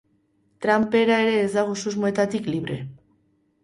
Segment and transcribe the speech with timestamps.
[0.65, 2.85] Trump bera ere ez dago susmoetatik libre.